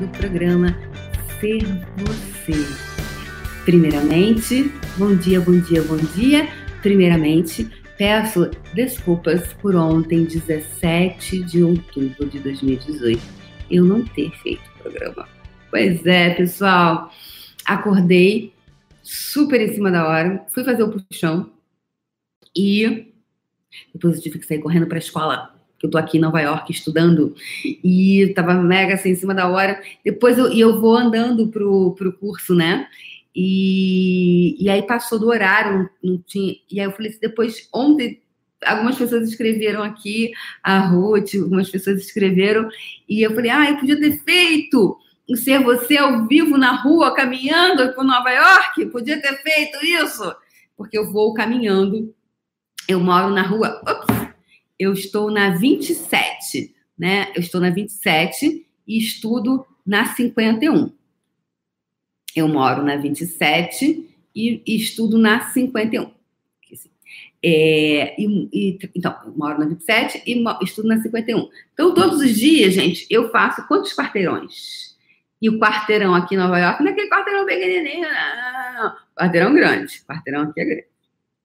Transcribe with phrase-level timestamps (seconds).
[0.00, 0.74] do programa
[1.38, 1.62] Ser
[1.98, 2.66] Você.
[3.66, 6.48] Primeiramente, bom dia, bom dia, bom dia.
[6.80, 13.20] Primeiramente, peço desculpas por ontem, 17 de outubro de 2018,
[13.70, 15.28] eu não ter feito o programa.
[15.70, 17.12] Pois é, pessoal,
[17.66, 18.54] acordei
[19.02, 21.52] super em cima da hora, fui fazer o puxão
[22.56, 23.12] e
[23.92, 26.38] depois eu tive que sair correndo para a escola que eu tô aqui em Nova
[26.38, 27.34] York estudando,
[27.64, 29.82] e tava mega assim, em cima da hora.
[30.04, 32.86] Depois eu, eu vou andando pro, pro curso, né?
[33.34, 36.54] E, e aí passou do horário, não tinha.
[36.70, 38.20] E aí eu falei assim, depois, ontem,
[38.62, 42.68] algumas pessoas escreveram aqui, a Ruth, algumas pessoas escreveram,
[43.08, 44.98] e eu falei, ah, eu podia ter feito
[45.34, 50.34] ser você ao vivo na rua, caminhando por Nova York, podia ter feito isso,
[50.76, 52.12] porque eu vou caminhando,
[52.88, 53.80] eu moro na rua.
[53.82, 54.19] Ups,
[54.80, 57.30] eu estou na 27, né?
[57.34, 60.90] Eu estou na 27 e estudo na 51.
[62.34, 66.10] Eu moro na 27 e, estudo na 51.
[67.42, 71.50] É, e, e, então, eu moro na 27 e estudo na 51.
[71.74, 74.96] Então, todos os dias, gente, eu faço quantos quarteirões?
[75.42, 80.02] E o quarteirão aqui em Nova York não é aquele quarteirão pequenininho, não, Quarteirão grande.
[80.06, 80.86] Quarteirão aqui é grande.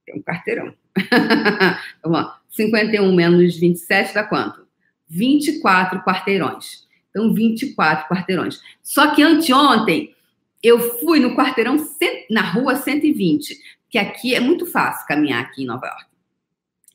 [0.07, 0.73] É um quarteirão.
[2.03, 2.44] Vamos lá.
[2.55, 4.65] 51 menos 27 dá quanto?
[5.07, 6.85] 24 quarteirões.
[7.09, 8.59] Então, 24 quarteirões.
[8.81, 10.13] Só que anteontem,
[10.61, 11.77] eu fui no quarteirão,
[12.29, 13.57] na rua 120,
[13.89, 16.05] que aqui é muito fácil caminhar aqui em Nova York.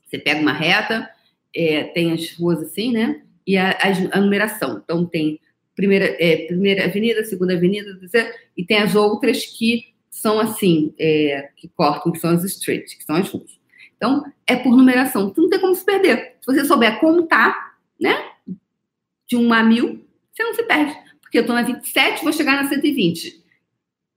[0.06, 1.08] Você pega uma reta,
[1.54, 3.22] é, tem as ruas assim, né?
[3.46, 4.80] E a, a, a numeração.
[4.82, 5.40] Então, tem
[5.74, 7.98] primeira, é, primeira avenida, segunda avenida,
[8.56, 13.04] e tem as outras que são assim, é, que cortam, que são as streets, que
[13.04, 13.59] são as ruas.
[14.00, 15.28] Então, é por numeração.
[15.28, 16.36] Tu não tem como se perder.
[16.40, 18.16] Se você souber contar, né?
[19.28, 20.96] De 1 a 1000, você não se perde.
[21.20, 23.44] Porque eu tô na 27, vou chegar na 120.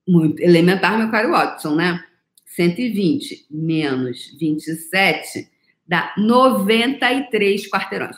[0.08, 2.02] Muito elementar, meu caro Watson, né?
[2.46, 5.50] 120 menos 27
[5.86, 8.16] dá 93 quarteirões.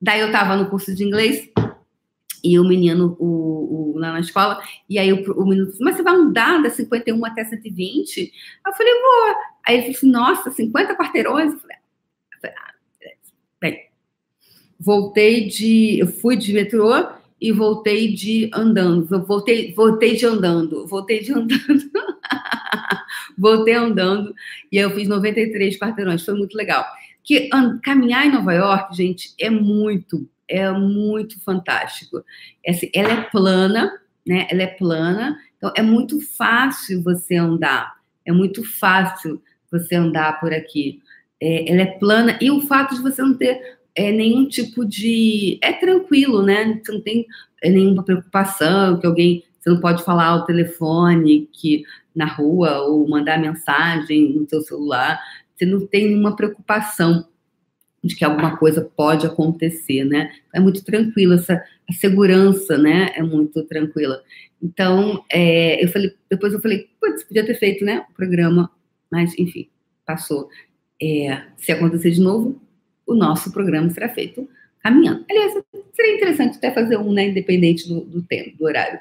[0.00, 1.48] Daí eu tava no curso de inglês,
[2.44, 5.96] e o menino o, o, lá na escola, e aí o, o menino disse, mas
[5.96, 8.32] você vai andar da 51 até 120?
[8.66, 9.34] Eu falei, vou.
[9.66, 11.54] Aí ele falou assim, nossa, 50 quarteirões?
[11.54, 11.76] Eu falei,
[12.58, 12.74] ah,
[13.58, 13.88] bem,
[14.78, 16.92] voltei de, eu fui de metrô
[17.40, 21.90] e voltei de andando, voltei, voltei de andando, voltei de andando,
[23.38, 24.34] voltei andando,
[24.70, 26.84] e eu fiz 93 quarteirões, foi muito legal.
[27.22, 27.48] Que
[27.82, 32.24] caminhar em Nova York, gente, é muito é muito fantástico.
[32.94, 33.92] Ela é plana,
[34.26, 34.46] né?
[34.48, 37.94] Ela é plana, então é muito fácil você andar.
[38.24, 41.02] É muito fácil você andar por aqui.
[41.40, 45.58] É, ela é plana e o fato de você não ter é, nenhum tipo de.
[45.60, 46.80] É tranquilo, né?
[46.82, 47.26] Você não tem
[47.62, 49.44] é, nenhuma preocupação que alguém.
[49.58, 55.20] Você não pode falar ao telefone que na rua ou mandar mensagem no seu celular.
[55.54, 57.26] Você não tem nenhuma preocupação
[58.04, 60.30] de que alguma coisa pode acontecer, né?
[60.52, 63.10] É muito tranquilo, essa a segurança, né?
[63.16, 64.22] É muito tranquila.
[64.62, 68.04] Então, é, eu falei, depois eu falei, putz, podia ter feito, né?
[68.10, 68.70] O programa,
[69.10, 69.68] mas enfim,
[70.06, 70.48] passou.
[71.02, 72.60] É, se acontecer de novo,
[73.06, 74.48] o nosso programa será feito
[74.82, 75.24] caminhando.
[75.30, 75.54] Aliás,
[75.94, 77.28] seria interessante até fazer um, né?
[77.28, 79.00] Independente do, do tempo, do horário.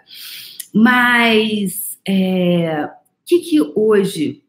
[0.73, 2.89] Mas, o é,
[3.25, 4.42] que que hoje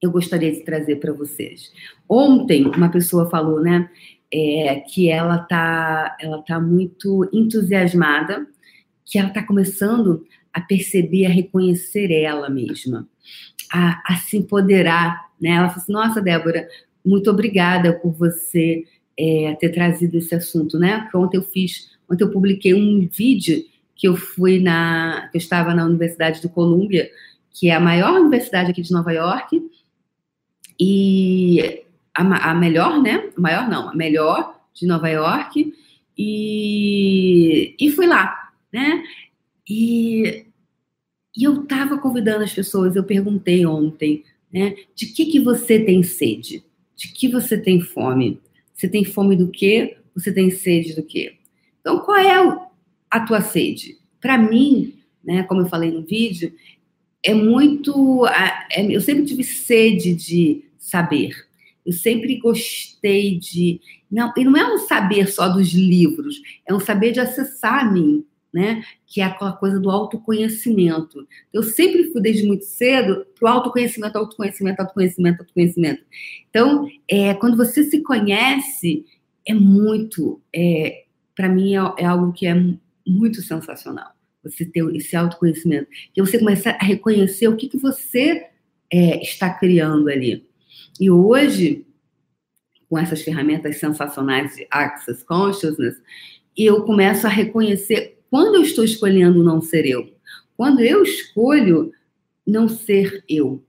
[0.00, 1.72] eu gostaria de trazer para vocês.
[2.08, 3.90] Ontem, uma pessoa falou, né,
[4.32, 8.46] é, que ela tá, ela tá muito entusiasmada,
[9.04, 13.08] que ela está começando a perceber, a reconhecer ela mesma,
[13.72, 15.50] a, a se empoderar, né?
[15.50, 16.68] Ela falou assim, nossa, Débora,
[17.04, 18.84] muito obrigada por você
[19.18, 21.00] é, ter trazido esse assunto, né?
[21.02, 23.64] Porque ontem eu fiz, ontem eu publiquei um vídeo
[23.96, 27.10] que eu fui na, que eu estava na Universidade do Colômbia,
[27.50, 29.60] que é a maior universidade aqui de Nova York,
[30.78, 31.82] e
[32.14, 33.30] a, a melhor, né?
[33.36, 35.72] A maior não, a melhor de Nova York.
[36.16, 39.04] E, e fui lá, né?
[39.68, 40.44] E,
[41.36, 44.74] e eu estava convidando as pessoas, eu perguntei ontem, né?
[44.94, 46.64] De que, que você tem sede?
[46.96, 48.40] De que você tem fome?
[48.74, 49.98] Você tem fome do quê?
[50.14, 51.34] Você tem sede do quê?
[51.80, 52.66] Então, qual é
[53.10, 53.96] a tua sede?
[54.20, 54.94] Para mim,
[55.24, 56.52] né, como eu falei no vídeo,
[57.22, 58.26] é muito.
[58.26, 61.48] É, eu sempre tive sede de saber.
[61.84, 63.80] Eu sempre gostei de.
[64.10, 67.90] Não, e não é um saber só dos livros, é um saber de acessar a
[67.90, 68.82] mim, né?
[69.06, 71.26] Que é aquela coisa do autoconhecimento.
[71.52, 76.02] Eu sempre fui desde muito cedo para o autoconhecimento, autoconhecimento, autoconhecimento, autoconhecimento.
[76.50, 79.06] Então, é, quando você se conhece,
[79.46, 80.40] é muito.
[80.54, 81.04] É,
[81.34, 82.54] para mim, é, é algo que é
[83.06, 84.12] muito sensacional
[84.44, 88.46] você ter esse autoconhecimento, que você começar a reconhecer o que, que você
[88.90, 90.47] é, está criando ali.
[91.00, 91.86] E hoje,
[92.88, 96.00] com essas ferramentas sensacionais de Access Consciousness,
[96.56, 100.12] eu começo a reconhecer quando eu estou escolhendo não ser eu,
[100.56, 101.92] quando eu escolho
[102.46, 103.64] não ser eu.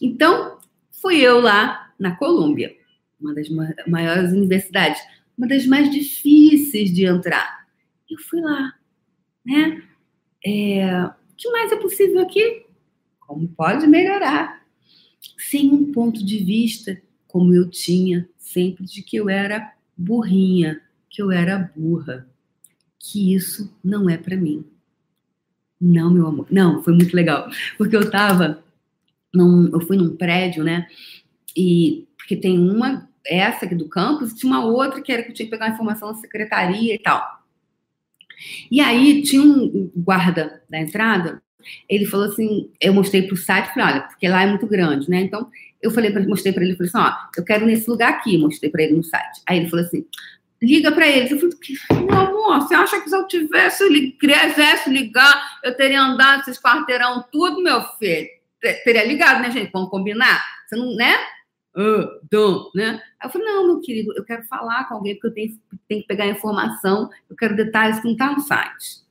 [0.00, 0.58] Então,
[1.00, 2.76] fui eu lá na Colômbia,
[3.20, 3.48] uma das
[3.86, 5.00] maiores universidades,
[5.36, 7.66] uma das mais difíceis de entrar.
[8.10, 8.74] Eu fui lá,
[9.44, 9.82] né?
[10.44, 12.66] É, o que mais é possível aqui?
[13.20, 14.65] Como pode melhorar?
[15.38, 21.22] Sem um ponto de vista, como eu tinha sempre, de que eu era burrinha, que
[21.22, 22.28] eu era burra,
[22.98, 24.64] que isso não é para mim.
[25.80, 26.46] Não, meu amor.
[26.50, 27.48] Não, foi muito legal.
[27.76, 28.64] Porque eu tava.
[29.32, 30.86] Num, eu fui num prédio, né?
[31.56, 32.06] E.
[32.16, 35.46] Porque tem uma, essa aqui do campus, tinha uma outra que era que eu tinha
[35.46, 37.45] que pegar informação da secretaria e tal.
[38.70, 41.42] E aí tinha um guarda da entrada,
[41.88, 45.10] ele falou assim, eu mostrei para o site, falei, olha, porque lá é muito grande,
[45.10, 45.20] né?
[45.20, 45.48] Então
[45.82, 48.70] eu falei para mostrei para ele, falei assim, ó, eu quero nesse lugar aqui, mostrei
[48.70, 49.42] para ele no site.
[49.46, 50.04] Aí ele falou assim,
[50.62, 51.32] liga para ele.
[51.32, 56.40] Eu falei, meu amor, você acha que se eu tivesse, quisesse ligar, eu teria andado
[56.40, 58.28] esses quarteirão tudo, meu filho?
[58.84, 59.70] Teria ligado, né, gente?
[59.72, 60.44] Vamos combinar?
[60.66, 61.14] Você não, né?
[61.76, 63.02] Uh, né?
[63.22, 66.08] Eu falei, não, meu querido, eu quero falar com alguém porque eu tenho, tenho que
[66.08, 69.04] pegar informação, eu quero detalhes que não tá no site.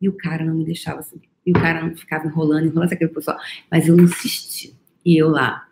[0.00, 1.28] E o cara não me deixava subir.
[1.46, 3.38] E o cara não ficava enrolando, enrolando aquele pessoal.
[3.70, 4.74] Mas eu insisti.
[5.04, 5.68] E eu lá.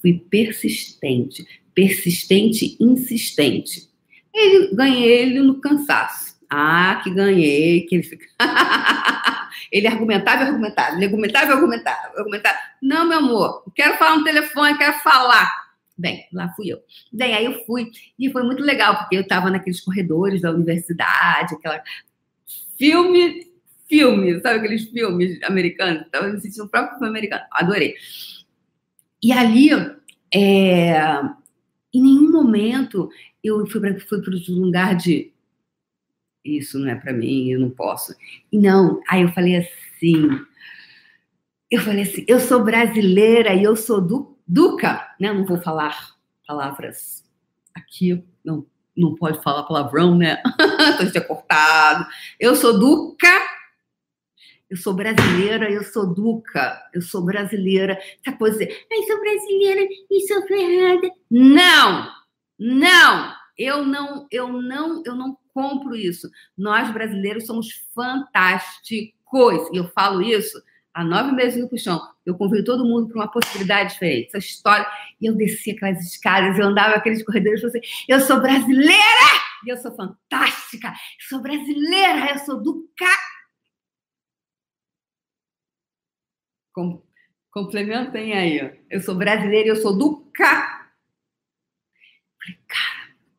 [0.00, 1.46] Fui persistente.
[1.74, 3.88] Persistente, insistente.
[4.32, 6.33] Ele, ganhei ele no cansaço.
[6.56, 8.26] Ah, que ganhei, que ele fica.
[9.72, 12.56] ele argumentava e argumentava, ele argumentava e argumentava, argumentava.
[12.80, 15.50] Não, meu amor, quero falar no telefone, quero falar.
[15.98, 16.78] Bem, lá fui eu.
[17.12, 21.56] Bem, aí eu fui, e foi muito legal, porque eu estava naqueles corredores da universidade,
[21.56, 21.82] aquela
[22.78, 23.48] filme,
[23.88, 26.02] filme, sabe aqueles filmes americanos?
[26.02, 27.44] Estava me sentindo o próprio filme americano.
[27.50, 27.96] Adorei.
[29.20, 29.70] E ali,
[30.32, 31.20] é,
[31.92, 33.10] em nenhum momento
[33.42, 34.20] eu fui para fui
[34.50, 35.33] um lugar de
[36.44, 38.14] isso não é para mim, eu não posso.
[38.52, 40.28] E não, aí eu falei assim,
[41.70, 45.32] eu falei assim, eu sou brasileira e eu sou du, duca, né?
[45.32, 46.14] Não vou falar
[46.46, 47.24] palavras
[47.74, 50.42] aqui, não, não pode falar palavrão, né?
[50.98, 52.06] Tô ser cortado.
[52.38, 53.40] Eu sou duca,
[54.68, 57.98] eu sou brasileira, eu sou duca, eu sou brasileira.
[58.24, 59.80] Essa coisa ai, sou brasileira
[60.10, 61.10] e sou ferrada.
[61.30, 62.10] Não!
[62.58, 63.43] Não!
[63.56, 66.28] Eu não, eu não, eu não compro isso.
[66.56, 69.14] Nós brasileiros somos fantásticos.
[69.72, 70.62] E eu falo isso
[70.94, 72.00] há nove meses no puxão.
[72.24, 74.28] Eu convido todo mundo para uma possibilidade diferente.
[74.28, 74.86] Essa história.
[75.20, 78.94] E eu descia aquelas escadas, eu andava aqueles corredores e falei assim: eu sou brasileira!
[79.66, 80.88] E eu sou fantástica!
[80.88, 82.30] Eu sou brasileira!
[82.32, 83.18] Eu sou do cá.
[86.72, 87.02] Com...
[87.50, 88.80] Complementem aí.
[88.90, 90.73] Eu sou brasileira e eu sou do cá.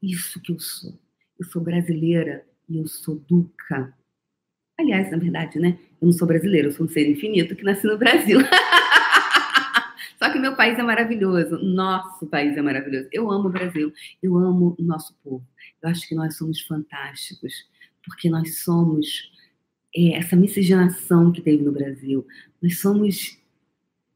[0.06, 0.94] Isso que eu sou.
[1.40, 3.92] Eu sou brasileira e eu sou duca.
[4.78, 5.80] Aliás, na verdade, né?
[6.00, 8.40] Eu não sou brasileira, eu sou um ser infinito que nasci no Brasil.
[10.22, 13.10] Só que meu país é maravilhoso, nosso país é maravilhoso.
[13.12, 13.91] Eu amo o Brasil,
[14.22, 15.46] eu amo o nosso povo.
[15.82, 17.53] Eu acho que nós somos fantásticos,
[18.06, 19.32] porque nós somos
[19.96, 22.25] é, essa miscigenação que teve no Brasil.
[22.62, 23.39] Nós somos,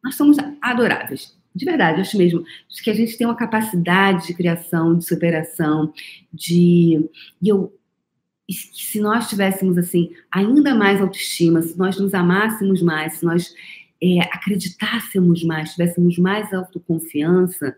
[0.03, 2.43] nós somos adoráveis de verdade, acho mesmo
[2.83, 5.93] que a gente tem uma capacidade de criação, de superação,
[6.33, 7.09] de.
[7.41, 7.75] E eu.
[8.51, 13.53] Se nós tivéssemos, assim, ainda mais autoestima, se nós nos amássemos mais, se nós
[14.01, 17.77] é, acreditássemos mais, tivéssemos mais autoconfiança,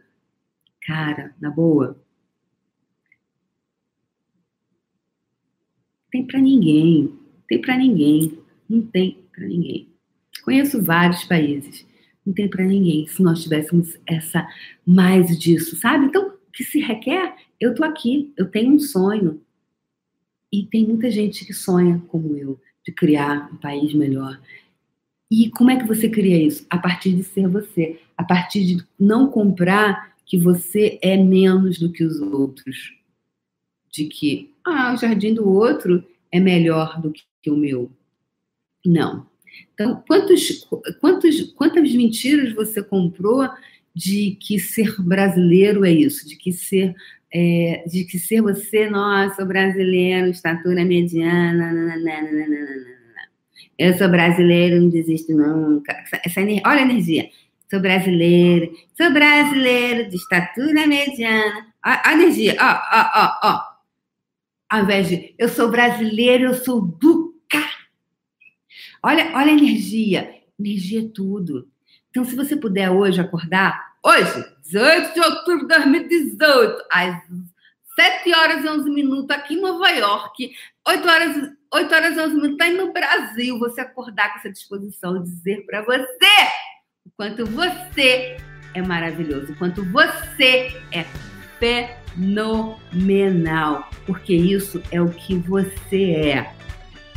[0.81, 2.01] cara, na boa,
[6.09, 9.89] tem para ninguém, tem para ninguém, não tem para ninguém.
[10.45, 11.85] Conheço vários países
[12.25, 14.47] não tem para ninguém se nós tivéssemos essa
[14.85, 16.05] mais disso, sabe?
[16.05, 17.35] Então, o que se requer?
[17.59, 19.41] Eu tô aqui, eu tenho um sonho.
[20.51, 24.39] E tem muita gente que sonha como eu, de criar um país melhor.
[25.29, 26.65] E como é que você cria isso?
[26.69, 31.91] A partir de ser você, a partir de não comprar que você é menos do
[31.91, 32.93] que os outros.
[33.89, 37.89] De que, ah, o jardim do outro é melhor do que o meu.
[38.85, 39.30] Não.
[39.74, 40.67] Então, quantos,
[41.00, 43.48] quantos, quantas mentiras você comprou
[43.93, 46.96] de que ser brasileiro é isso, de que ser
[47.34, 52.27] é, de que ser você, nossa, brasileiro, estatura mediana, nananana.
[53.79, 55.93] eu sou brasileiro, não desisto nunca.
[55.93, 57.29] Essa, essa, olha a energia.
[57.70, 61.67] Sou brasileiro, sou brasileiro de estatura mediana.
[61.81, 63.72] A, a energia, ó, ó, ó, ó.
[64.70, 67.20] Ao invés de eu sou brasileiro, eu sou do
[69.03, 70.36] Olha, olha a energia.
[70.60, 71.67] Energia é tudo.
[72.10, 77.15] Então, se você puder hoje acordar, hoje, 18 de outubro de 2018, às
[77.96, 80.51] 7 horas e 11 minutos aqui em Nova York,
[80.88, 81.36] 8 horas,
[81.74, 85.24] 8 horas e 11 minutos tá aí no Brasil, você acordar com essa disposição e
[85.24, 86.03] dizer para você
[87.05, 88.38] o quanto você
[88.74, 91.05] é maravilhoso, o quanto você é
[92.15, 96.53] fenomenal, porque isso é o que você é.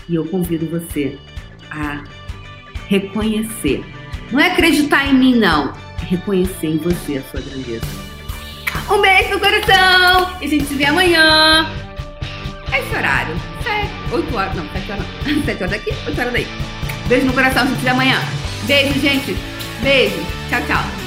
[0.09, 1.19] E eu convido você
[1.75, 2.05] a
[2.89, 3.85] reconhecer.
[4.31, 5.73] Não é acreditar em mim, não.
[6.03, 7.87] É reconhecer em você a sua grandeza.
[8.91, 10.37] Um beijo no coração!
[10.41, 11.71] E a gente se vê amanhã.
[12.73, 13.35] É esse horário.
[13.63, 14.55] Sete, oito horas.
[14.55, 15.07] Não, sete horas.
[15.45, 16.47] Sete horas daqui, oito horas daí.
[17.09, 18.19] Beijo no coração, a gente se vê amanhã.
[18.67, 19.37] Beijo, gente.
[19.83, 20.17] Beijo.
[20.51, 21.04] Tchau, tchau.